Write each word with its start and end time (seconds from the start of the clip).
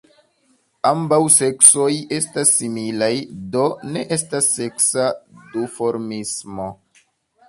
Ambaŭ 0.91 1.17
seksoj 1.33 1.89
estas 2.17 2.53
similaj, 2.61 3.11
do 3.57 3.65
ne 3.97 4.03
estas 4.17 4.47
seksa 4.55 5.05
duformismo. 5.53 6.67